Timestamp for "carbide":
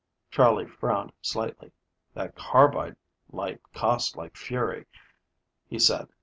2.35-2.95